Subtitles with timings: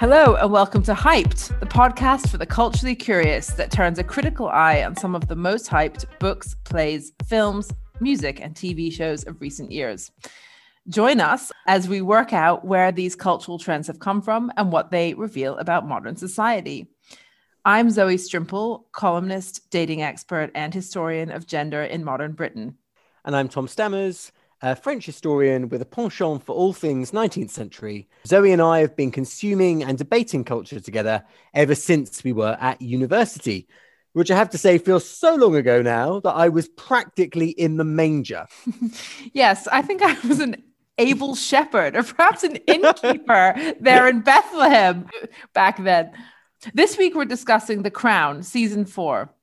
[0.00, 4.48] Hello, and welcome to Hyped, the podcast for the culturally curious that turns a critical
[4.48, 7.70] eye on some of the most hyped books, plays, films,
[8.00, 10.10] music, and TV shows of recent years.
[10.88, 14.90] Join us as we work out where these cultural trends have come from and what
[14.90, 16.86] they reveal about modern society.
[17.66, 22.78] I'm Zoe Strimpel, columnist, dating expert, and historian of gender in modern Britain.
[23.22, 28.08] And I'm Tom Stammers, a French historian with a penchant for all things 19th century.
[28.26, 31.24] Zoe and I have been consuming and debating culture together
[31.54, 33.66] ever since we were at university,
[34.12, 37.76] which I have to say feels so long ago now that I was practically in
[37.76, 38.46] the manger.
[39.32, 40.62] yes, I think I was an
[40.98, 45.06] able shepherd or perhaps an innkeeper there in Bethlehem
[45.54, 46.12] back then.
[46.74, 49.34] This week, we're discussing The Crown, season four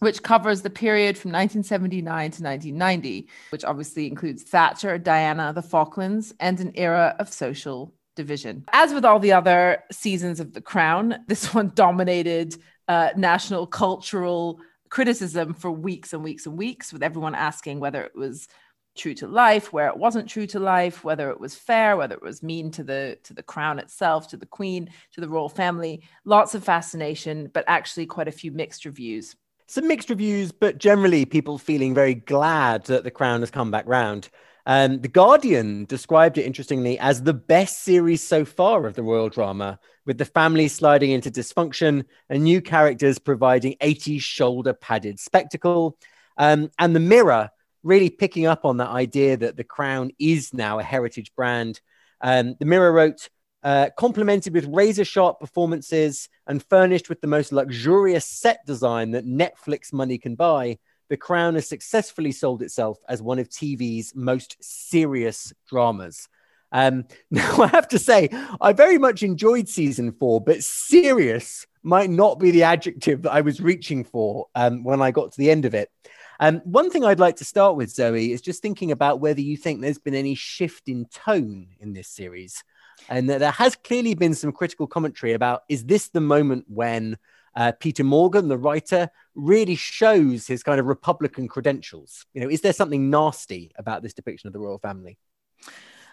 [0.00, 6.34] which covers the period from 1979 to 1990, which obviously includes Thatcher, Diana, the Falklands,
[6.40, 8.64] and an era of social division.
[8.72, 12.56] As with all the other seasons of The Crown, this one dominated
[12.88, 18.14] uh, national cultural criticism for weeks and weeks and weeks, with everyone asking whether it
[18.14, 18.48] was
[18.96, 22.22] true to life, where it wasn't true to life, whether it was fair, whether it
[22.22, 26.02] was mean to the to the crown itself, to the queen, to the royal family.
[26.24, 29.36] Lots of fascination, but actually quite a few mixed reviews
[29.66, 33.84] some mixed reviews, but generally people feeling very glad that The Crown has come back
[33.86, 34.28] round.
[34.64, 39.28] Um, the Guardian described it interestingly as the best series so far of the royal
[39.28, 45.98] drama, with the family sliding into dysfunction and new characters providing 80s shoulder padded spectacle.
[46.36, 47.50] Um, and The Mirror
[47.82, 51.80] really picking up on that idea that the crown is now a heritage brand.
[52.20, 53.28] Um, the Mirror wrote,
[53.62, 59.26] uh, complemented with razor sharp performances and furnished with the most luxurious set design that
[59.26, 64.56] Netflix money can buy, The Crown has successfully sold itself as one of TV's most
[64.60, 66.28] serious dramas.
[66.72, 68.28] Um, now, I have to say,
[68.60, 73.40] I very much enjoyed season four, but serious might not be the adjective that I
[73.40, 75.90] was reaching for um, when I got to the end of it.
[76.38, 79.56] Um, one thing I'd like to start with, Zoe, is just thinking about whether you
[79.56, 82.62] think there's been any shift in tone in this series.
[83.08, 87.16] And there has clearly been some critical commentary about is this the moment when
[87.54, 92.26] uh, Peter Morgan, the writer, really shows his kind of Republican credentials?
[92.34, 95.18] You know, is there something nasty about this depiction of the royal family?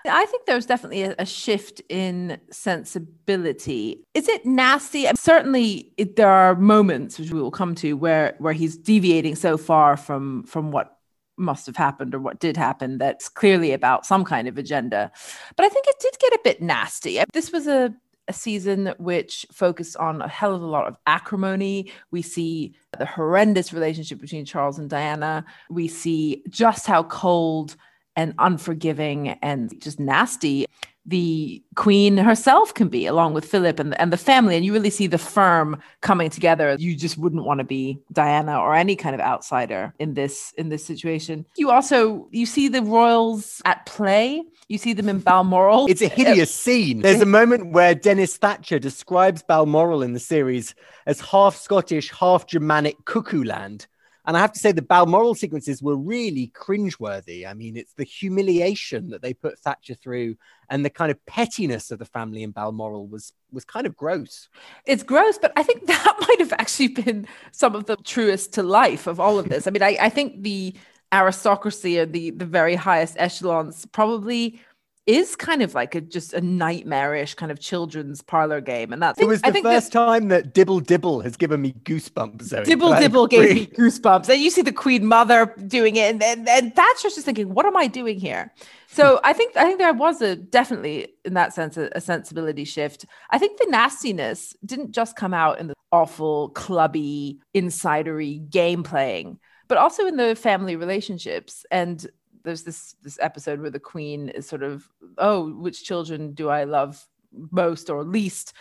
[0.06, 4.04] I think there's definitely a, a, shift in sensibility.
[4.14, 5.08] Is it nasty?
[5.16, 9.58] Certainly, it, there are moments which we will come to where where he's deviating so
[9.58, 10.98] far from from what
[11.38, 15.12] must have happened or what did happen that's clearly about some kind of agenda.
[15.56, 17.20] But I think it did get a bit nasty.
[17.20, 17.94] Uh, this was a,
[18.28, 21.92] a season which focused on a hell of a lot of acrimony.
[22.12, 25.46] We see the horrendous relationship between Charles and Diana.
[25.70, 27.76] We see just how cold
[28.16, 30.68] and unforgiving and just nasty
[31.06, 34.90] the queen herself can be along with philip and, and the family and you really
[34.90, 36.76] see the firm coming together.
[36.80, 40.70] You just wouldn't want to be diana or any kind of outsider in this in
[40.70, 41.46] this situation.
[41.58, 44.44] You also you see the royals at play.
[44.70, 45.88] You see them in balmoral.
[45.88, 47.02] It's a hideous scene.
[47.02, 50.74] There's a moment where dennis thatcher describes balmoral in the series
[51.06, 53.88] as half scottish half germanic cuckoo land
[54.26, 57.46] and I have to say, the Balmoral sequences were really cringeworthy.
[57.46, 60.36] I mean, it's the humiliation that they put Thatcher through,
[60.70, 64.48] and the kind of pettiness of the family in Balmoral was was kind of gross.
[64.86, 68.64] It's gross, but I think that might have actually been some of the truest to
[68.64, 69.68] life of all of this.
[69.68, 70.74] I mean, I, I think the
[71.12, 74.60] aristocracy or the the very highest echelons probably
[75.06, 79.20] is kind of like a just a nightmarish kind of children's parlor game, and that's
[79.20, 82.44] it was the first that, time that Dibble Dibble has given me goosebumps.
[82.44, 86.24] Zoe, Dibble Dibble gave me goosebumps, and you see the Queen Mother doing it, and
[86.24, 88.54] and, and that's just thinking, what am I doing here?
[88.88, 89.20] So hmm.
[89.26, 93.06] I think I think there was a definitely in that sense a, a sensibility shift.
[93.30, 99.40] I think the nastiness didn't just come out in the awful clubby insidery game playing
[99.68, 102.08] but also in the family relationships and
[102.44, 104.88] there's this this episode where the queen is sort of
[105.18, 107.06] oh which children do i love
[107.52, 108.54] most or least?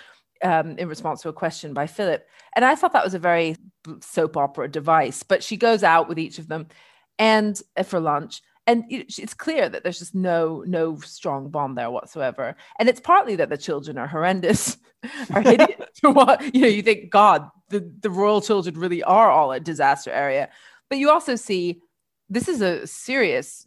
[0.44, 2.26] Um, in response to a question by philip.
[2.56, 3.56] And i thought that was a very
[4.00, 6.66] soap opera device but she goes out with each of them
[7.18, 8.42] and uh, for lunch.
[8.66, 12.56] And it's clear that there's just no no strong bond there whatsoever.
[12.78, 14.78] And it's partly that the children are horrendous
[15.34, 19.52] are hideous what you know you think god the, the royal children really are all
[19.52, 20.48] a disaster area.
[20.88, 21.80] But you also see
[22.28, 23.66] this is a serious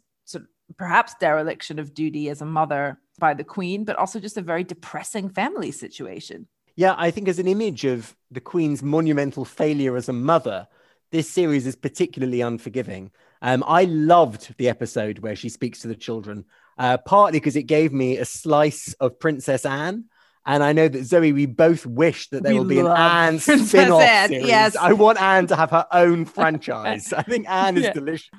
[0.76, 4.64] perhaps dereliction of duty as a mother by the queen, but also just a very
[4.64, 6.46] depressing family situation.
[6.74, 10.68] Yeah, I think as an image of the queen's monumental failure as a mother,
[11.10, 13.10] this series is particularly unforgiving.
[13.40, 16.44] Um, I loved the episode where she speaks to the children,
[16.78, 20.06] uh, partly because it gave me a slice of Princess Anne.
[20.48, 23.40] And I know that Zoe, we both wish that there We will be an Anne
[23.40, 24.46] spin-off Anne, series.
[24.46, 24.76] yes.
[24.76, 27.12] I want Anne to have her own franchise.
[27.12, 27.92] I think Anne is Yeah.
[27.92, 28.30] delicious.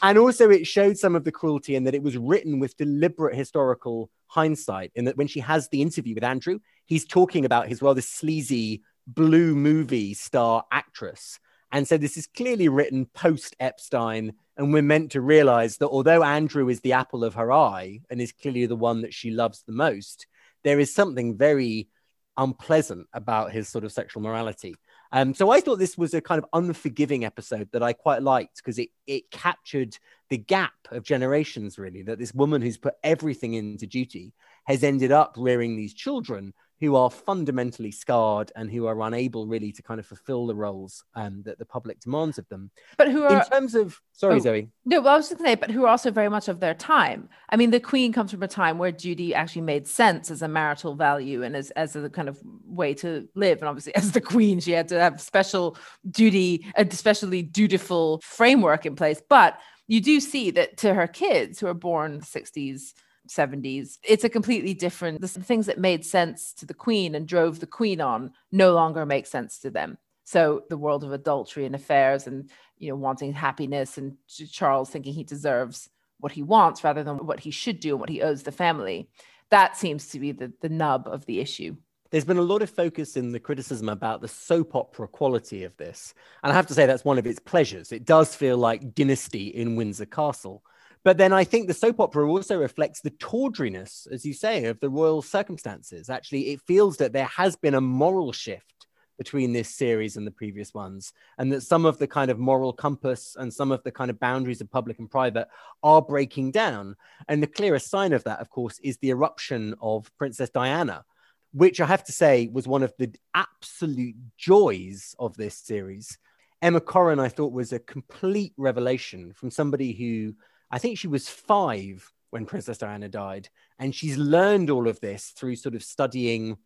[0.00, 3.34] And also, it showed some of the cruelty in that it was written with deliberate
[3.34, 4.92] historical hindsight.
[4.94, 8.82] In that, when she has the interview with Andrew, he's talking about his rather sleazy
[9.08, 11.40] blue movie star actress.
[11.72, 14.34] And so, this is clearly written post Epstein.
[14.56, 18.20] And we're meant to realize that although Andrew is the apple of her eye and
[18.20, 20.26] is clearly the one that she loves the most,
[20.68, 21.88] there is something very
[22.36, 24.74] unpleasant about his sort of sexual morality.
[25.12, 28.56] Um, so I thought this was a kind of unforgiving episode that I quite liked
[28.58, 29.96] because it it captured
[30.28, 34.34] the gap of generations really that this woman who's put everything into duty
[34.66, 39.72] has ended up rearing these children who are fundamentally scarred and who are unable really
[39.72, 42.70] to kind of fulfill the roles um, that the public demands of them.
[42.96, 44.38] But who are In terms of sorry, Oh.
[44.40, 44.68] Zoe.
[44.84, 45.00] no?
[45.00, 47.28] Well, I was just gonna say, but who are also very much of their time.
[47.48, 50.48] I mean, the Queen comes from a time where duty actually made sense as a
[50.48, 53.58] marital value and as as a kind of way to live.
[53.58, 55.76] And obviously, as the Queen, she had to have special
[56.10, 59.20] duty, a especially dutiful framework in place.
[59.28, 59.58] But
[59.88, 62.92] you do see that to her kids who are born the 60s
[63.28, 67.60] 70s it's a completely different the things that made sense to the queen and drove
[67.60, 71.74] the queen on no longer make sense to them so the world of adultery and
[71.74, 74.16] affairs and you know wanting happiness and
[74.50, 75.88] charles thinking he deserves
[76.20, 79.08] what he wants rather than what he should do and what he owes the family
[79.50, 81.76] that seems to be the, the nub of the issue
[82.10, 85.76] there's been a lot of focus in the criticism about the soap opera quality of
[85.76, 86.14] this.
[86.42, 87.92] And I have to say, that's one of its pleasures.
[87.92, 90.62] It does feel like Dynasty in Windsor Castle.
[91.08, 94.78] But then I think the soap opera also reflects the tawdriness, as you say, of
[94.80, 96.10] the royal circumstances.
[96.10, 100.30] Actually, it feels that there has been a moral shift between this series and the
[100.30, 103.90] previous ones, and that some of the kind of moral compass and some of the
[103.90, 105.48] kind of boundaries of public and private
[105.82, 106.94] are breaking down.
[107.26, 111.06] And the clearest sign of that, of course, is the eruption of Princess Diana
[111.52, 116.18] which I have to say was one of the absolute joys of this series.
[116.60, 120.34] Emma Corrin, I thought, was a complete revelation from somebody who
[120.70, 123.48] I think she was five when Princess Diana died.
[123.78, 126.56] And she's learned all of this through sort of studying,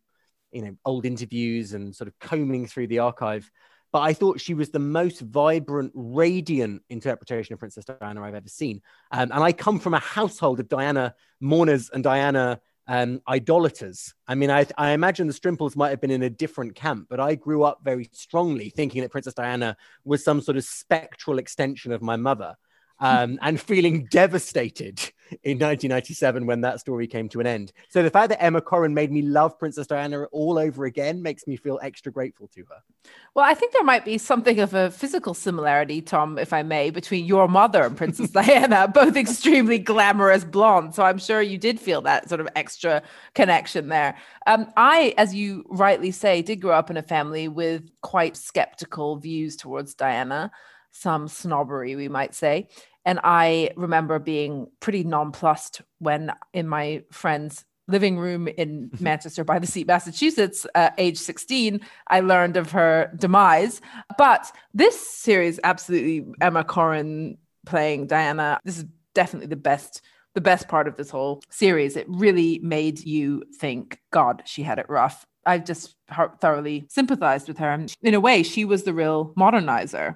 [0.51, 3.49] you know, old interviews and sort of combing through the archive.
[3.91, 8.49] But I thought she was the most vibrant, radiant interpretation of Princess Diana I've ever
[8.49, 8.81] seen.
[9.11, 14.13] Um, and I come from a household of Diana mourners and Diana um, idolaters.
[14.27, 17.19] I mean, I, I imagine the Strimpels might have been in a different camp, but
[17.19, 21.91] I grew up very strongly thinking that Princess Diana was some sort of spectral extension
[21.91, 22.55] of my mother.
[22.99, 25.11] Um, and feeling devastated
[25.43, 27.73] in 1997 when that story came to an end.
[27.89, 31.47] So the fact that Emma Corrin made me love Princess Diana all over again makes
[31.47, 33.09] me feel extra grateful to her.
[33.33, 36.91] Well, I think there might be something of a physical similarity, Tom, if I may,
[36.91, 40.95] between your mother and Princess Diana, both extremely glamorous blondes.
[40.95, 43.01] So I'm sure you did feel that sort of extra
[43.33, 44.17] connection there.
[44.45, 49.17] Um, I, as you rightly say, did grow up in a family with quite skeptical
[49.17, 50.51] views towards Diana,
[50.93, 52.69] some snobbery, we might say.
[53.05, 59.59] And I remember being pretty nonplussed when in my friend's living room in Manchester by
[59.59, 63.81] the Sea, Massachusetts, uh, age 16, I learned of her demise.
[64.17, 70.01] But this series, absolutely, Emma Corrin playing Diana, this is definitely the best.
[70.35, 74.79] The best part of this whole series, it really made you think, God, she had
[74.79, 75.27] it rough.
[75.45, 75.95] I just
[76.41, 77.69] thoroughly sympathized with her.
[77.69, 80.15] And in a way, she was the real modernizer,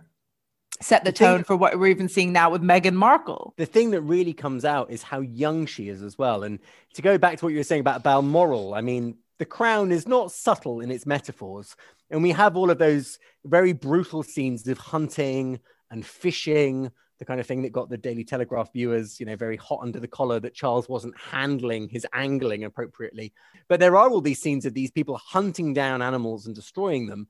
[0.82, 3.54] set the The thing- tone for what we're even seeing now with Meghan Markle.
[3.58, 6.44] the thing that really comes out is how young she is as well.
[6.44, 6.60] And
[6.94, 10.08] to go back to what you were saying about Balmoral, I mean, the crown is
[10.08, 11.76] not subtle in its metaphors.
[12.10, 15.60] And we have all of those very brutal scenes of hunting
[15.92, 19.58] and fishing, the kind of thing that got the Daily Telegraph viewers, you know, very
[19.58, 23.34] hot under the collar that Charles wasn't handling his angling appropriately.
[23.68, 27.28] But there are all these scenes of these people hunting down animals and destroying them.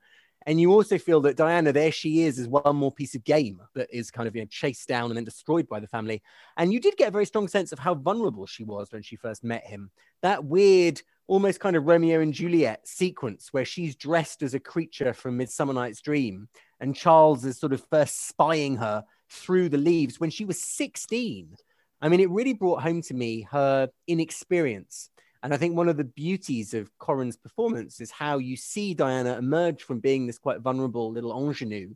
[0.48, 3.62] And you also feel that Diana, there she is, is one more piece of game
[3.76, 6.24] that is kind of you know chased down and then destroyed by the family.
[6.56, 9.18] And you did get a very strong sense of how vulnerable she was when she
[9.18, 9.92] first met him.
[10.22, 15.14] That weird, almost kind of Romeo and Juliet sequence where she's dressed as a creature
[15.14, 16.48] from Midsummer Night's Dream,
[16.80, 21.58] and Charles is sort of first spying her through the leaves when she was 16.
[22.02, 25.10] I mean, it really brought home to me her inexperience.
[25.44, 29.38] And I think one of the beauties of Corrin's performance is how you see Diana
[29.38, 31.94] emerge from being this quite vulnerable little ingenue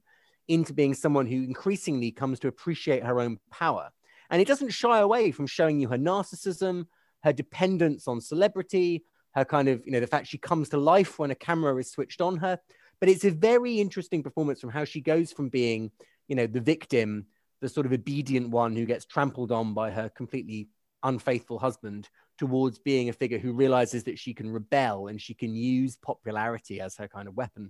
[0.48, 3.90] into being someone who increasingly comes to appreciate her own power.
[4.30, 6.86] And it doesn't shy away from showing you her narcissism,
[7.24, 9.04] her dependence on celebrity,
[9.36, 11.92] her kind of, you know, the fact she comes to life when a camera is
[11.92, 12.60] switched on her.
[13.00, 15.92] But it's a very interesting performance from how she goes from being,
[16.28, 17.26] you know, the victim,
[17.62, 20.70] the sort of obedient one who gets trampled on by her completely
[21.04, 22.10] unfaithful husband,
[22.42, 26.82] towards being a figure who realizes that she can rebel and she can use popularity
[26.82, 27.70] as her kind of weapon.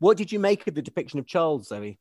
[0.00, 2.00] What did you make of the depiction of Charles, Zoe?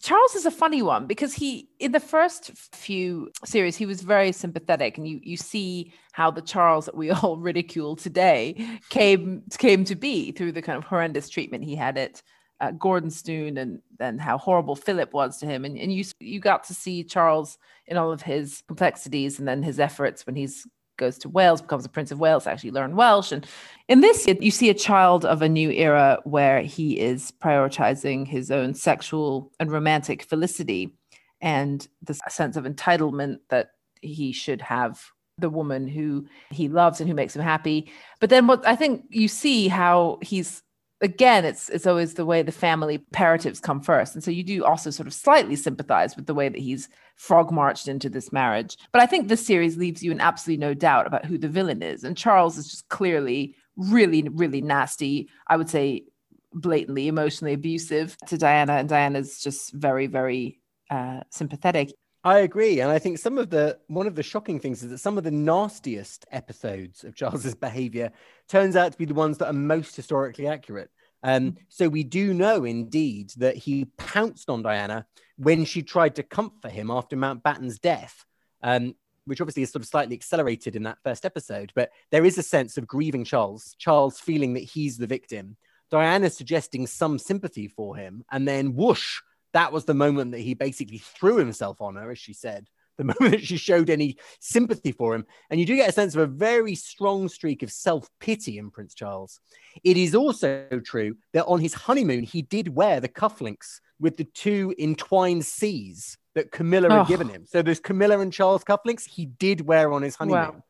[0.00, 4.30] Charles is a funny one because he in the first few series he was very
[4.30, 9.84] sympathetic and you you see how the Charles that we all ridicule today came came
[9.84, 12.22] to be through the kind of horrendous treatment he had at
[12.60, 16.64] uh, Gordonstoun and then how horrible Philip was to him and, and you you got
[16.64, 21.18] to see Charles in all of his complexities and then his efforts when he's goes
[21.18, 23.32] to Wales, becomes a Prince of Wales, actually learn Welsh.
[23.32, 23.46] And
[23.88, 28.50] in this, you see a child of a new era where he is prioritizing his
[28.50, 30.94] own sexual and romantic felicity
[31.40, 33.70] and the sense of entitlement that
[34.00, 35.02] he should have
[35.38, 37.90] the woman who he loves and who makes him happy.
[38.20, 40.62] But then what I think you see how he's
[41.00, 44.14] again, it's it's always the way the family imperatives come first.
[44.14, 47.50] And so you do also sort of slightly sympathize with the way that he's frog
[47.52, 48.76] marched into this marriage.
[48.92, 51.82] But I think this series leaves you in absolutely no doubt about who the villain
[51.82, 52.04] is.
[52.04, 55.28] And Charles is just clearly really, really nasty.
[55.46, 56.04] I would say
[56.52, 58.74] blatantly emotionally abusive to Diana.
[58.74, 60.60] And Diana's just very, very
[60.90, 61.92] uh, sympathetic.
[62.26, 64.98] I agree, and I think some of the one of the shocking things is that
[64.98, 68.12] some of the nastiest episodes of Charles's behaviour
[68.48, 70.90] turns out to be the ones that are most historically accurate.
[71.22, 76.22] Um, so we do know indeed that he pounced on Diana when she tried to
[76.22, 78.24] comfort him after Mountbatten's death,
[78.62, 78.94] um,
[79.26, 81.72] which obviously is sort of slightly accelerated in that first episode.
[81.74, 85.56] But there is a sense of grieving Charles, Charles feeling that he's the victim,
[85.90, 89.20] Diana suggesting some sympathy for him, and then whoosh
[89.54, 92.68] that was the moment that he basically threw himself on her, as she said,
[92.98, 95.24] the moment that she showed any sympathy for him.
[95.50, 98.70] And you do get a sense of a very strong streak of self pity in
[98.70, 99.40] Prince Charles.
[99.82, 104.24] It is also true that on his honeymoon, he did wear the cufflinks with the
[104.24, 106.98] two entwined C's that Camilla oh.
[106.98, 107.46] had given him.
[107.46, 110.38] So there's Camilla and Charles cufflinks he did wear on his honeymoon.
[110.40, 110.64] Wow.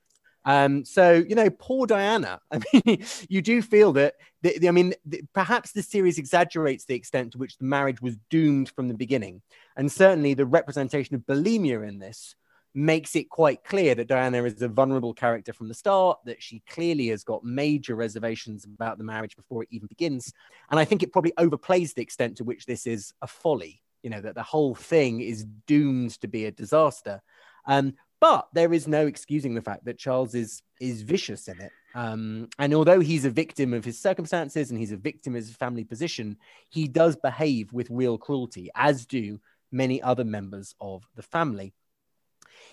[0.45, 2.41] Um, so you know, poor Diana.
[2.53, 4.15] I mean, you do feel that.
[4.43, 8.03] The, the, I mean, the, perhaps the series exaggerates the extent to which the marriage
[8.03, 9.43] was doomed from the beginning,
[9.77, 12.35] and certainly the representation of bulimia in this
[12.77, 16.19] makes it quite clear that Diana is a vulnerable character from the start.
[16.27, 20.33] That she clearly has got major reservations about the marriage before it even begins,
[20.71, 23.81] and I think it probably overplays the extent to which this is a folly.
[24.03, 27.23] You know that the whole thing is doomed to be a disaster.
[27.67, 31.71] Um, but there is no excusing the fact that Charles is is vicious in it.
[31.95, 35.55] Um, and although he's a victim of his circumstances and he's a victim of his
[35.55, 36.39] family position,
[36.71, 39.41] he does behave with real cruelty, as do
[39.71, 41.75] many other members of the family.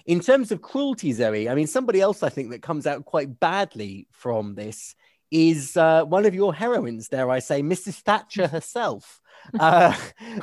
[0.06, 3.38] In terms of cruelty, Zoe, I mean, somebody else I think that comes out quite
[3.38, 4.96] badly from this
[5.32, 8.02] is uh, one of your heroines, dare I say, Mrs.
[8.02, 9.22] Thatcher herself.
[9.60, 9.96] Uh,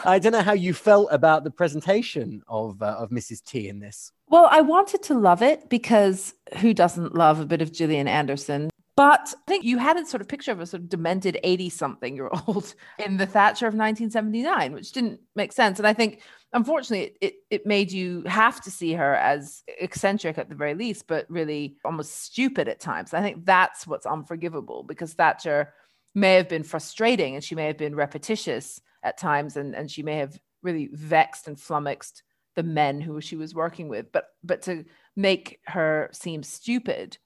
[0.04, 3.44] I don't know how you felt about the presentation of uh, of Mrs.
[3.44, 4.10] T in this.
[4.28, 8.70] Well, I wanted to love it because who doesn't love a bit of Gillian Anderson?
[8.96, 11.70] But I think you had a sort of picture of a sort of demented 80
[11.70, 15.78] something year old in the Thatcher of 1979, which didn't make sense.
[15.78, 16.20] And I think,
[16.52, 21.06] unfortunately, it, it made you have to see her as eccentric at the very least,
[21.06, 23.14] but really almost stupid at times.
[23.14, 25.74] I think that's what's unforgivable because Thatcher
[26.14, 30.02] may have been frustrating and she may have been repetitious at times and, and she
[30.02, 32.22] may have really vexed and flummoxed
[32.56, 37.16] the men who she was working with but but to make her seem stupid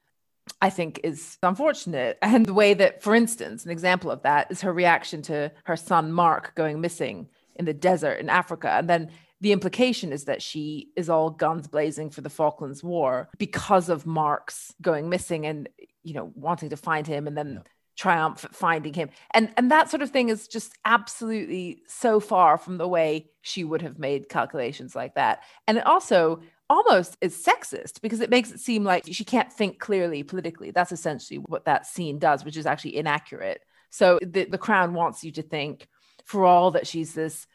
[0.61, 2.19] I think is unfortunate.
[2.21, 5.77] And the way that, for instance, an example of that is her reaction to her
[5.77, 7.29] son Mark going missing
[7.63, 8.69] in the desert in Africa.
[8.69, 13.29] And then the implication is that she is all guns blazing for the Falklands War
[13.39, 15.69] because of Mark's going missing and,
[16.03, 17.61] you know, wanting to find him and then yeah.
[17.97, 19.11] triumph at finding him.
[19.33, 23.65] And and that sort of thing is just absolutely so far from the way she
[23.65, 25.43] would have made calculations like that.
[25.67, 29.79] And it also almost is sexist because it makes it seem like she can't think
[29.79, 30.71] clearly politically.
[30.71, 33.61] That's essentially what that scene does which is actually inaccurate.
[33.91, 35.89] So the, the crown wants you to think
[36.25, 37.47] for all that she's this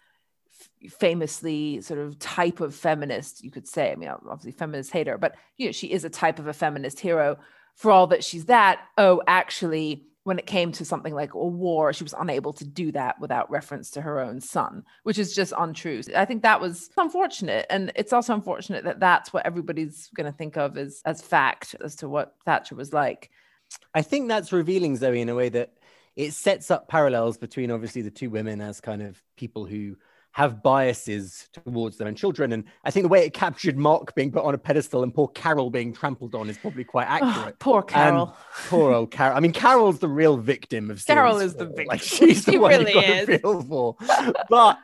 [0.90, 5.18] famously sort of type of feminist you could say i mean obviously feminists hate her
[5.18, 7.38] but you know she is a type of a feminist hero
[7.76, 11.94] for all that she's that oh actually when it came to something like a war,
[11.94, 15.54] she was unable to do that without reference to her own son, which is just
[15.58, 16.02] untrue.
[16.14, 17.66] I think that was unfortunate.
[17.70, 21.78] And it's also unfortunate that that's what everybody's going to think of as, as fact
[21.82, 23.32] as to what Thatcher was like.
[23.94, 25.72] I think that's revealing, Zoe, in a way that
[26.18, 29.96] it sets up parallels between obviously the two women as kind of people who
[30.38, 32.54] have biases towards their own children.
[32.54, 35.28] And I think the way it captured Mark being put on a pedestal and poor
[35.30, 37.56] Carol being trampled on is probably quite accurate.
[37.56, 38.28] Oh, poor Carol.
[38.28, 38.34] Um,
[38.68, 39.36] poor old Carol.
[39.36, 41.88] I mean, Carol's the real victim of Carol is the victim.
[41.88, 43.26] Like she's the she one really you've got is.
[43.26, 43.96] to feel for.
[44.48, 44.78] but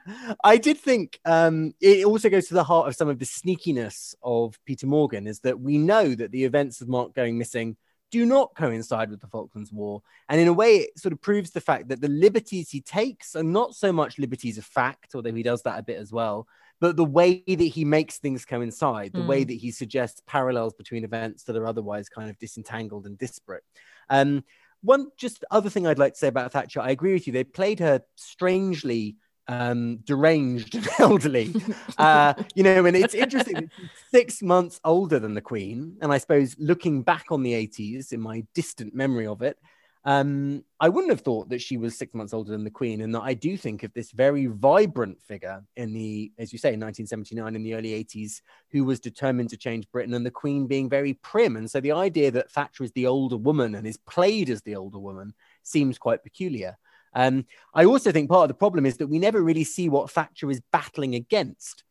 [0.43, 4.15] I did think um, it also goes to the heart of some of the sneakiness
[4.23, 7.77] of Peter Morgan is that we know that the events of Mark going missing
[8.13, 10.03] do not coincide with the Falklands War.
[10.29, 13.35] And in a way, it sort of proves the fact that the liberties he takes
[13.35, 16.47] are not so much liberties of fact, although he does that a bit as well,
[16.79, 19.25] but the way that he makes things coincide, the mm.
[19.25, 19.47] way hmm.
[19.47, 23.63] that he suggests parallels between events that are otherwise kind of disentangled and disparate.
[24.11, 24.43] Um,
[24.83, 27.33] one just other thing I'd like to say about Thatcher, I agree with you.
[27.33, 29.15] They played her strangely
[29.47, 31.53] um, deranged and elderly.
[31.97, 33.69] Uh, you know, and it's interesting.
[34.11, 38.21] six months older than the Queen, and I suppose looking back on the 80s in
[38.21, 39.57] my distant memory of it,
[40.05, 43.15] um, I wouldn't have thought that she was six months older than the Queen, and
[43.15, 47.55] that I do think of this very vibrant figure in the, as you say, 1979
[47.55, 51.13] in the early 80s, who was determined to change Britain, and the Queen being very
[51.13, 51.55] prim.
[51.55, 54.75] And so the idea that Thatcher is the older woman and is played as the
[54.75, 55.33] older woman
[55.63, 56.77] seems quite peculiar.
[57.15, 60.11] Um, I also think part of the problem is that we never really see what
[60.11, 61.83] Thatcher is battling against.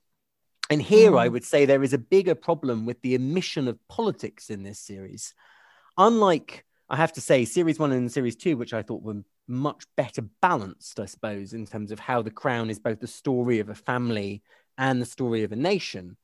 [0.71, 1.19] And here mm.
[1.19, 4.79] I would say there is a bigger problem with the omission of politics in this
[4.79, 5.35] series.
[5.99, 9.85] Unlike, I have to say, series one and series two, which I thought were much
[9.97, 13.69] better balanced, I suppose, in terms of how the crown is both the story of
[13.69, 14.43] a family
[14.79, 16.17] and the story of a nation.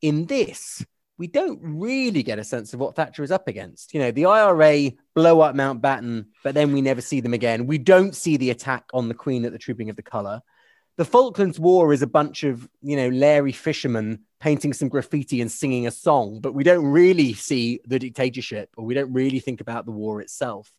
[0.00, 0.84] In this,
[1.18, 3.92] we don't really get a sense of what Thatcher is up against.
[3.92, 7.66] You know, the IRA blow up Mountbatten, but then we never see them again.
[7.66, 10.40] We don't see the attack on the Queen at the Trooping of the Colour.
[10.96, 15.50] The Falklands War is a bunch of, you know, Larry fishermen painting some graffiti and
[15.50, 19.60] singing a song, but we don't really see the dictatorship or we don't really think
[19.60, 20.72] about the war itself.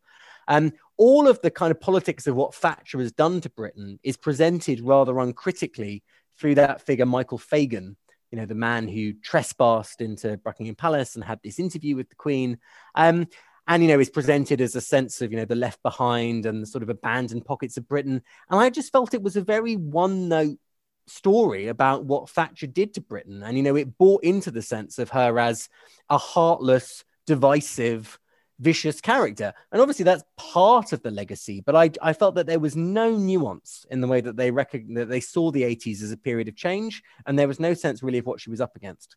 [0.48, 4.18] And all of the kind of politics of what Thatcher has done to Britain is
[4.18, 6.04] presented rather uncritically
[6.38, 7.96] through that figure, Michael Fagan,
[8.32, 12.16] you know, the man who trespassed into Buckingham Palace and had this interview with the
[12.16, 12.58] Queen.
[12.96, 13.28] Um,
[13.68, 16.62] and, you know, is presented as a sense of, you know, the left behind and
[16.62, 18.22] the sort of abandoned pockets of Britain.
[18.50, 20.58] And I just felt it was a very one note
[21.06, 23.44] story about what Thatcher did to Britain.
[23.44, 25.70] And, you know, it bought into the sense of her as
[26.10, 28.20] a heartless, divisive,
[28.60, 29.54] vicious character.
[29.72, 33.16] And obviously that's part of the legacy, but I, I felt that there was no
[33.16, 36.56] nuance in the way that they that they saw the 80s as a period of
[36.56, 39.16] change, and there was no sense really of what she was up against.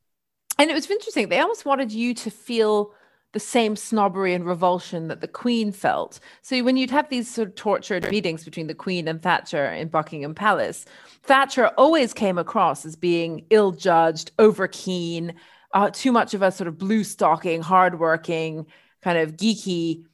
[0.59, 1.28] And it was interesting.
[1.28, 2.92] They almost wanted you to feel
[3.33, 6.20] the same snobbery and revulsion that the Queen felt.
[6.42, 9.88] So when you'd have these sort of tortured meetings between the Queen and Thatcher in
[9.88, 10.85] Buckingham Palace,
[11.22, 15.35] Thatcher always came across as being ill-judged, overkeen,
[15.72, 18.66] uh, too much of a sort of blue stocking, hardworking,
[19.03, 20.05] kind of geeky,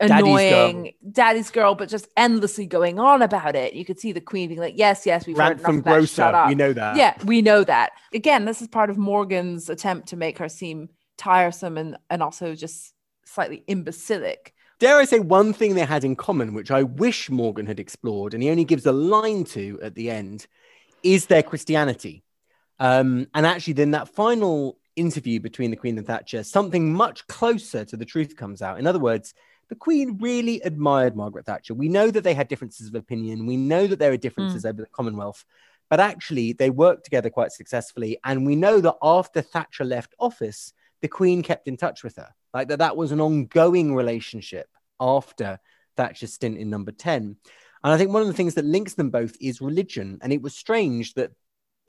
[0.00, 1.10] annoying daddy's girl.
[1.12, 1.74] daddy's girl.
[1.74, 3.74] but just endlessly going on about it.
[3.74, 6.44] You could see the queen being like, "Yes, yes, we've Rant heard from Grocer.
[6.48, 6.96] We know that.
[6.96, 7.92] Yeah, we know that.
[8.12, 12.54] Again, this is part of Morgan's attempt to make her seem tiresome and and also
[12.54, 12.92] just
[13.24, 14.54] slightly imbecilic.
[14.78, 18.32] Dare I say one thing they had in common, which I wish Morgan had explored,
[18.32, 20.46] and he only gives a line to at the end,
[21.02, 22.22] is their Christianity.
[22.78, 27.84] Um, and actually, then that final interview between the Queen and Thatcher, something much closer
[27.84, 28.78] to the truth comes out.
[28.78, 29.34] In other words,
[29.68, 31.74] the Queen really admired Margaret Thatcher.
[31.74, 33.46] We know that they had differences of opinion.
[33.46, 34.70] We know that there are differences mm.
[34.70, 35.44] over the Commonwealth,
[35.90, 38.18] but actually they worked together quite successfully.
[38.24, 42.30] And we know that after Thatcher left office, the Queen kept in touch with her.
[42.54, 45.60] Like that, that was an ongoing relationship after
[45.96, 47.36] Thatcher's stint in number 10.
[47.84, 50.18] And I think one of the things that links them both is religion.
[50.22, 51.32] And it was strange that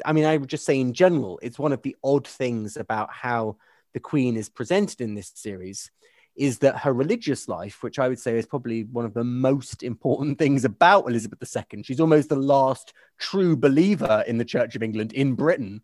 [0.06, 3.12] I mean, I would just say in general, it's one of the odd things about
[3.12, 3.58] how
[3.94, 5.92] the Queen is presented in this series
[6.36, 9.84] is that her religious life, which I would say is probably one of the most
[9.84, 14.84] important things about Elizabeth II, she's almost the last true believer in the Church of
[14.84, 15.82] England in Britain,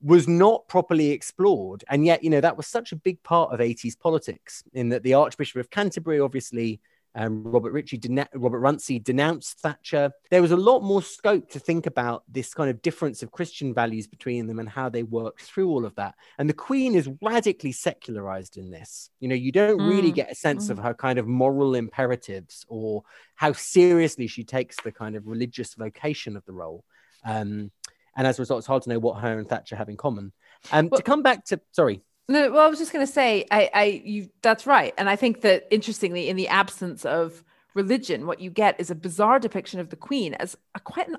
[0.00, 1.82] was not properly explored.
[1.88, 5.02] And yet, you know, that was such a big part of 80s politics, in that
[5.02, 6.80] the Archbishop of Canterbury obviously
[7.18, 10.12] um, Robert Ritchie, dena- Robert Runcie denounced Thatcher.
[10.30, 13.74] There was a lot more scope to think about this kind of difference of Christian
[13.74, 16.14] values between them and how they worked through all of that.
[16.38, 19.10] And the Queen is radically secularized in this.
[19.18, 19.90] You know, you don't mm.
[19.90, 20.70] really get a sense mm.
[20.70, 23.02] of her kind of moral imperatives or
[23.34, 26.84] how seriously she takes the kind of religious vocation of the role.
[27.24, 27.72] Um,
[28.16, 30.32] and as a result, it's hard to know what her and Thatcher have in common.
[30.70, 32.00] Um, well, to come back to, sorry.
[32.28, 35.16] No, well, I was just going to say, I, I, you, that's right, and I
[35.16, 37.42] think that interestingly, in the absence of
[37.74, 41.16] religion, what you get is a bizarre depiction of the Queen as a quite an,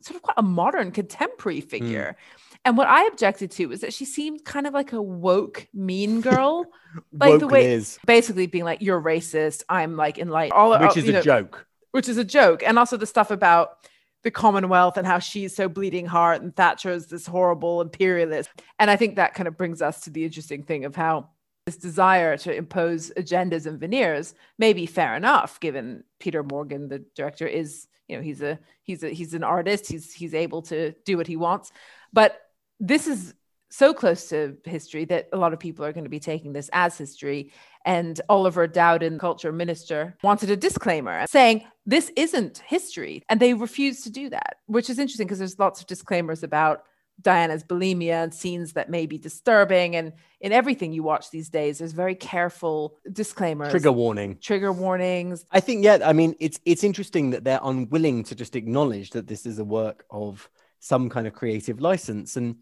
[0.00, 1.68] sort of quite a modern contemporary hmm.
[1.68, 2.16] figure.
[2.16, 2.58] Mm.
[2.66, 6.22] And what I objected to was that she seemed kind of like a woke mean
[6.22, 6.66] girl,
[7.12, 7.98] like the way is.
[8.06, 12.08] basically being like, "You're racist," I'm like enlightened, all which is a know, joke, which
[12.08, 13.78] is a joke, and also the stuff about
[14.24, 18.50] the Commonwealth and how she's so bleeding heart and Thatcher is this horrible imperialist.
[18.78, 21.28] And I think that kind of brings us to the interesting thing of how
[21.66, 27.04] this desire to impose agendas and veneers may be fair enough, given Peter Morgan, the
[27.14, 29.86] director, is you know he's a he's a he's an artist.
[29.86, 31.72] He's he's able to do what he wants,
[32.12, 32.38] but
[32.80, 33.34] this is
[33.76, 36.70] so close to history that a lot of people are going to be taking this
[36.72, 37.52] as history.
[37.84, 43.24] And Oliver Dowden, culture minister, wanted a disclaimer saying this isn't history.
[43.28, 46.84] And they refused to do that, which is interesting because there's lots of disclaimers about
[47.20, 49.96] Diana's bulimia and scenes that may be disturbing.
[49.96, 53.70] And in everything you watch these days, there's very careful disclaimers.
[53.70, 54.38] Trigger warning.
[54.40, 55.44] Trigger warnings.
[55.50, 59.26] I think, yeah, I mean, it's it's interesting that they're unwilling to just acknowledge that
[59.26, 60.48] this is a work of
[60.80, 62.36] some kind of creative license.
[62.36, 62.56] And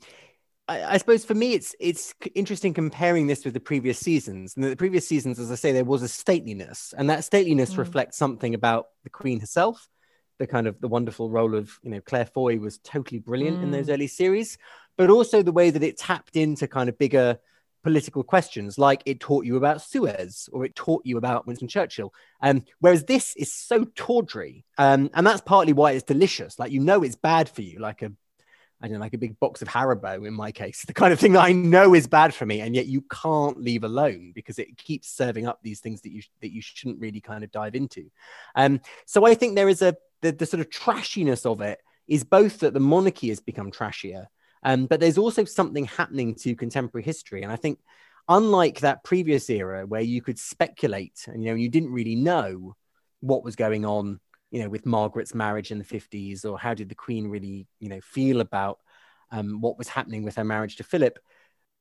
[0.69, 4.55] I, I, suppose for me, it's it's interesting comparing this with the previous seasons.
[4.57, 7.79] And the previous seasons, as I say, there was a stateliness, and that stateliness mm.
[7.79, 9.89] reflects something about the Queen herself.
[10.39, 13.65] The kind of the wonderful role of you know Claire Foy was totally brilliant mm.
[13.65, 13.95] in those mm.
[13.95, 14.57] early series,
[14.97, 17.39] but also the way that it tapped into kind of bigger
[17.83, 22.15] political questions, like it taught you about Suez or it taught you about Winston Churchill.
[22.41, 26.59] Um, whereas this is so tawdry, um, and that's partly why it's delicious.
[26.59, 28.13] Like you know, it's bad for you, like a
[28.83, 31.21] I don't know, like a big box of Haribo in my case, the kind of
[31.21, 34.59] thing that I know is bad for me, and yet you can't leave alone because
[34.59, 37.75] it keeps serving up these things that you that you shouldn't really kind of dive
[37.75, 38.11] into.
[38.55, 42.25] Um, so I think there is a the, the sort of trashiness of it is
[42.25, 44.27] both that the monarchy has become trashier,
[44.63, 47.79] um, but there's also something happening to contemporary history, and I think
[48.29, 52.77] unlike that previous era where you could speculate and you know you didn't really know
[53.21, 54.21] what was going on
[54.53, 57.89] you know, with Margaret's marriage in the 50s, or how did the Queen really, you
[57.89, 58.79] know, feel about
[59.31, 61.19] um, what was happening with her marriage to Philip?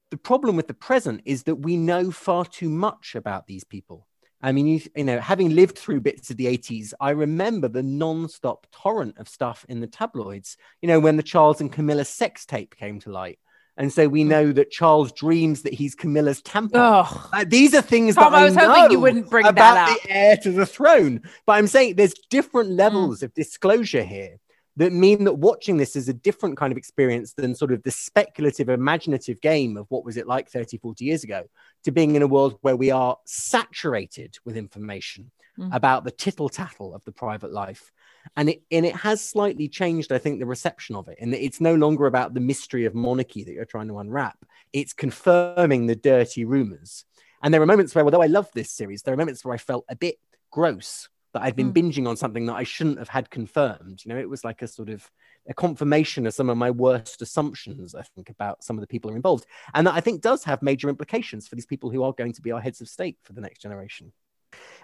[0.09, 4.07] The problem with the present is that we know far too much about these people.
[4.41, 7.83] I mean, you, you know, having lived through bits of the 80s, I remember the
[7.83, 10.55] non-stop torrent of stuff in the tabloids.
[10.81, 13.37] You know, when the Charles and Camilla sex tape came to light,
[13.81, 14.29] and so we hmm.
[14.29, 16.69] know that Charles dreams that he's Camilla's tampon.
[16.75, 19.73] Oh, uh, these are things Tom, that I, I was hoping you wouldn't bring about
[19.73, 21.21] that the heir to the throne.
[21.47, 22.75] But I'm saying there's different hmm.
[22.75, 23.23] levels mm.
[23.23, 24.37] of disclosure here
[24.77, 27.89] that mean that watching this is a different kind of experience than sort of the
[27.89, 31.43] speculative, imaginative game of what was it like 30, 40 years ago
[31.83, 35.75] to being in a world where we are saturated with information mm.
[35.75, 37.91] about the tittle tattle of the private life
[38.35, 41.61] and it and it has slightly changed i think the reception of it and it's
[41.61, 44.37] no longer about the mystery of monarchy that you're trying to unwrap.
[44.73, 47.05] It's confirming the dirty rumors.
[47.43, 49.57] And there are moments where although i love this series there are moments where i
[49.57, 50.17] felt a bit
[50.51, 51.77] gross that i'd been mm.
[51.77, 54.01] binging on something that i shouldn't have had confirmed.
[54.03, 55.09] You know it was like a sort of
[55.49, 59.09] a confirmation of some of my worst assumptions i think about some of the people
[59.09, 59.45] who are involved.
[59.73, 62.41] And that i think does have major implications for these people who are going to
[62.41, 64.13] be our heads of state for the next generation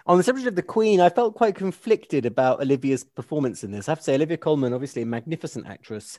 [0.08, 3.88] on the subject of the Queen, I felt quite conflicted about Olivia's performance in this.
[3.88, 6.18] I have to say, Olivia Colman, obviously a magnificent actress,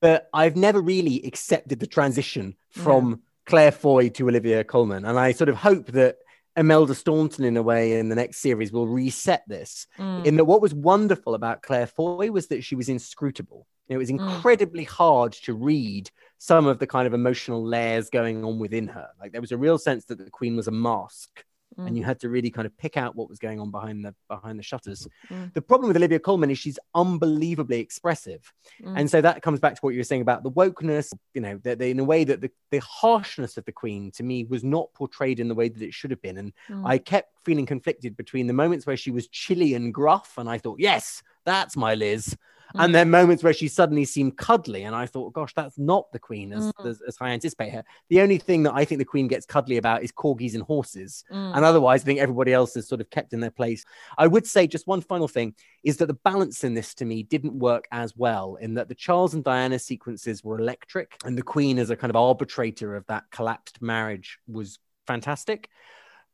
[0.00, 3.16] but I've never really accepted the transition from yeah.
[3.44, 5.04] Claire Foy to Olivia Colman.
[5.04, 6.16] And I sort of hope that
[6.56, 9.86] Imelda Staunton, in a way, in the next series will reset this.
[9.98, 10.24] Mm.
[10.24, 13.66] In that, what was wonderful about Claire Foy was that she was inscrutable.
[13.88, 14.18] It was mm.
[14.18, 14.90] incredibly mm.
[14.90, 19.08] hard to read some of the kind of emotional layers going on within her.
[19.20, 21.44] Like there was a real sense that the Queen was a mask
[21.78, 21.86] mm.
[21.86, 24.14] and you had to really kind of pick out what was going on behind the
[24.28, 25.06] behind the shutters.
[25.28, 25.52] Mm.
[25.54, 28.52] The problem with Olivia Colman is she's unbelievably expressive,
[28.82, 28.94] mm.
[28.96, 31.12] and so that comes back to what you were saying about the wokeness.
[31.34, 34.44] You know, that in a way that the, the harshness of the Queen to me
[34.44, 36.86] was not portrayed in the way that it should have been, and mm.
[36.86, 40.58] I kept feeling conflicted between the moments where she was chilly and gruff, and I
[40.58, 42.36] thought, yes, that's my Liz,
[42.74, 42.84] Mm.
[42.84, 46.18] And then moments where she suddenly seemed cuddly, and I thought, gosh, that's not the
[46.18, 46.86] Queen as, mm.
[46.86, 47.84] as, as, I anticipate her.
[48.08, 51.24] The only thing that I think the Queen gets cuddly about is corgis and horses,
[51.30, 51.56] mm.
[51.56, 53.84] and otherwise, I think everybody else is sort of kept in their place.
[54.16, 57.22] I would say just one final thing is that the balance in this to me
[57.22, 61.42] didn't work as well, in that the Charles and Diana sequences were electric, and the
[61.42, 65.68] Queen as a kind of arbitrator of that collapsed marriage was fantastic.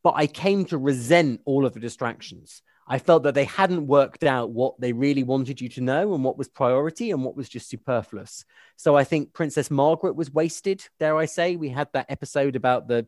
[0.02, 2.62] But I came to resent all of the distractions.
[2.88, 6.22] I felt that they hadn't worked out what they really wanted you to know and
[6.22, 8.44] what was priority and what was just superfluous.
[8.76, 11.56] So I think Princess Margaret was wasted, dare I say.
[11.56, 13.06] We had that episode about the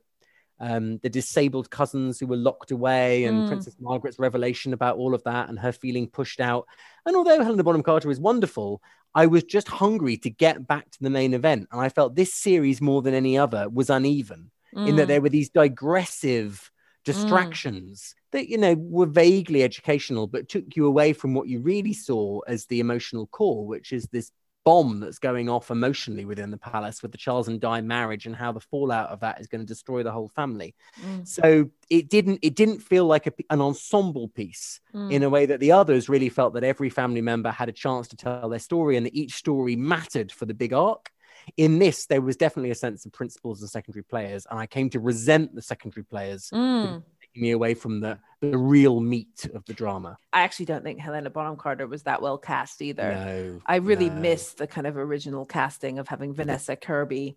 [0.61, 3.47] um, the disabled cousins who were locked away, and mm.
[3.47, 6.67] Princess Margaret's revelation about all of that and her feeling pushed out.
[7.07, 8.83] And although Helena Bonham Carter is wonderful,
[9.15, 11.69] I was just hungry to get back to the main event.
[11.71, 14.89] And I felt this series, more than any other, was uneven mm.
[14.89, 15.09] in that mm.
[15.09, 16.71] there were these digressive
[17.05, 18.18] distractions mm.
[18.33, 22.41] That you know were vaguely educational but took you away from what you really saw
[22.41, 24.31] as the emotional core which is this
[24.69, 28.37] bomb that's going off emotionally within the palace with the Charles and Di marriage and
[28.37, 30.75] how the fallout of that is going to destroy the whole family.
[31.03, 31.27] Mm.
[31.27, 35.11] So it didn't it didn't feel like a, an ensemble piece mm.
[35.11, 38.09] in a way that the others really felt that every family member had a chance
[38.09, 41.11] to tell their story and that each story mattered for the big arc.
[41.57, 44.91] In this, there was definitely a sense of principals and secondary players, and I came
[44.91, 47.03] to resent the secondary players mm
[47.41, 50.17] me away from the the real meat of the drama.
[50.33, 53.13] I actually don't think Helena Bonham Carter was that well cast either.
[53.13, 54.17] No, I really no.
[54.17, 57.37] miss the kind of original casting of having Vanessa Kirby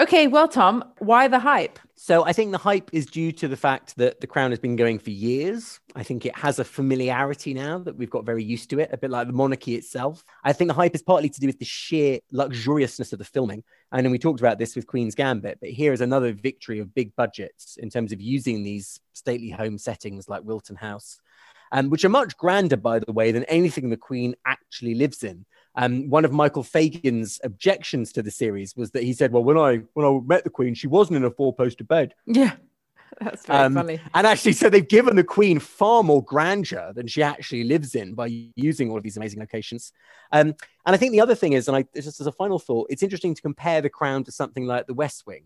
[0.00, 1.78] Okay, well, Tom, why the hype?
[1.96, 4.74] So I think the hype is due to the fact that The Crown has been
[4.74, 5.80] going for years.
[5.94, 8.96] I think it has a familiarity now that we've got very used to it, a
[8.96, 10.24] bit like the monarchy itself.
[10.44, 13.64] I think the hype is partly to do with the sheer luxuriousness of the filming.
[13.92, 17.14] And we talked about this with Queen's Gambit, but here is another victory of big
[17.14, 21.20] budgets in terms of using these stately home settings like Wilton House,
[21.70, 25.44] um, which are much grander, by the way, than anything the Queen actually lives in.
[25.74, 29.56] Um, one of Michael Fagan's objections to the series was that he said, "Well, when
[29.56, 32.52] I when I met the Queen, she wasn't in a four poster bed." Yeah,
[33.20, 34.00] that's very um, funny.
[34.14, 38.14] And actually, so they've given the Queen far more grandeur than she actually lives in
[38.14, 39.92] by using all of these amazing locations.
[40.30, 40.48] Um,
[40.84, 43.02] and I think the other thing is, and I just as a final thought, it's
[43.02, 45.44] interesting to compare the Crown to something like The West Wing,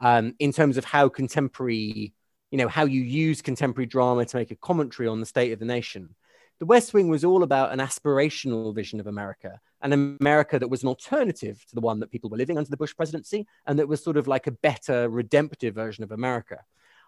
[0.00, 2.12] um, in terms of how contemporary,
[2.50, 5.58] you know, how you use contemporary drama to make a commentary on the state of
[5.58, 6.14] the nation.
[6.58, 10.82] The West Wing was all about an aspirational vision of America, an America that was
[10.82, 13.88] an alternative to the one that people were living under the Bush presidency, and that
[13.88, 16.58] was sort of like a better, redemptive version of America.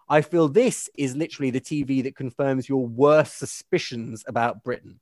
[0.09, 4.99] I feel this is literally the TV that confirms your worst suspicions about Britain,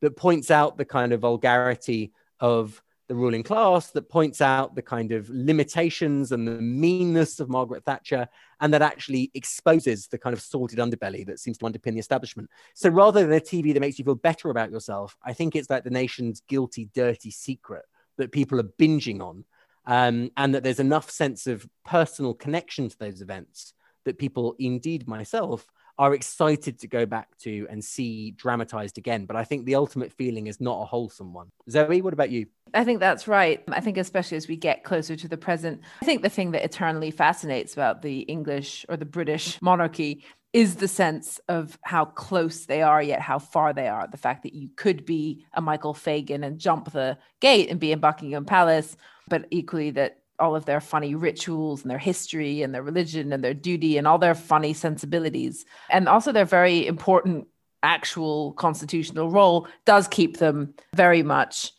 [0.00, 4.80] that points out the kind of vulgarity of the ruling class that points out the
[4.80, 8.26] kind of limitations and the meanness of Margaret Thatcher,
[8.58, 12.48] and that actually exposes the kind of sordid underbelly that seems to underpin the establishment.
[12.72, 15.68] So rather than a TV that makes you feel better about yourself, I think it's
[15.68, 17.84] like the nation's guilty, dirty secret
[18.16, 19.44] that people are binging on,
[19.84, 23.74] um, and that there's enough sense of personal connection to those events
[24.06, 25.66] that people, indeed myself,
[25.98, 29.26] are excited to go back to and see dramatized again.
[29.26, 31.50] But I think the ultimate feeling is not a wholesome one.
[31.70, 32.46] Zoe, what about you?
[32.74, 33.62] I think that's right.
[33.68, 36.64] I think, especially as we get closer to the present, I think the thing that
[36.64, 42.66] eternally fascinates about the English or the British monarchy is the sense of how close
[42.66, 44.06] they are, yet how far they are.
[44.06, 47.92] The fact that you could be a Michael Fagan and jump the gate and be
[47.92, 48.96] in Buckingham Palace,
[49.28, 53.44] but equally that all of their funny rituals and their history and their religion and
[53.44, 57.46] their duty and all their funny sensibilities and also their very important
[57.82, 61.72] actual constitutional role does keep them very much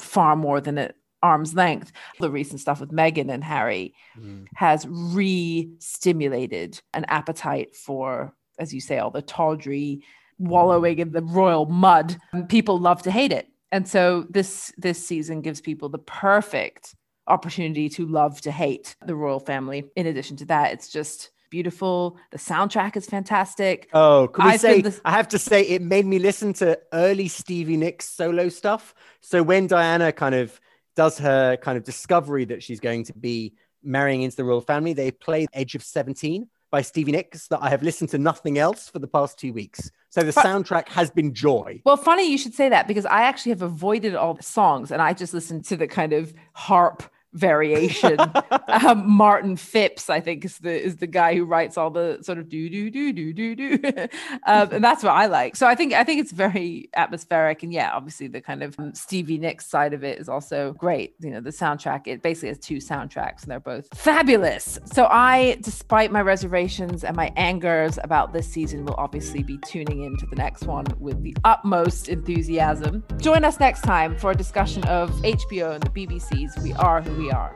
[0.00, 1.92] far more than at arm's length.
[2.20, 4.46] The recent stuff with Meghan and Harry mm.
[4.54, 10.02] has re-stimulated an appetite for, as you say, all the tawdry
[10.38, 12.16] wallowing in the royal mud.
[12.48, 13.48] People love to hate it.
[13.72, 16.94] And so this this season gives people the perfect
[17.28, 19.84] opportunity to love to hate the royal family.
[19.96, 22.18] In addition to that, it's just beautiful.
[22.30, 23.88] The soundtrack is fantastic.
[23.92, 24.80] Oh, can we I say?
[24.82, 25.00] The...
[25.04, 28.94] I have to say, it made me listen to early Stevie Nicks solo stuff.
[29.20, 30.60] So when Diana kind of
[30.96, 34.92] does her kind of discovery that she's going to be marrying into the royal family,
[34.92, 38.88] they play Edge of Seventeen by Stevie Nicks that I have listened to nothing else
[38.88, 39.90] for the past two weeks.
[40.10, 41.80] So the soundtrack has been joy.
[41.84, 45.00] Well, funny you should say that because I actually have avoided all the songs and
[45.00, 48.18] I just listened to the kind of harp variation.
[48.68, 52.38] um, Martin Phipps, I think, is the is the guy who writes all the sort
[52.38, 53.78] of do do do do do do,
[54.46, 55.56] um, and that's what I like.
[55.56, 58.94] So I think I think it's very atmospheric, and yeah, obviously the kind of um,
[58.94, 61.14] Stevie Nicks side of it is also great.
[61.20, 64.78] You know, the soundtrack it basically has two soundtracks, and they're both fabulous.
[64.84, 70.04] So I, despite my reservations and my angers about this season, will obviously be tuning
[70.04, 73.04] in to the next one with the utmost enthusiasm.
[73.18, 77.17] Join us next time for a discussion of HBO and the BBC's We Are Who
[77.18, 77.52] we are.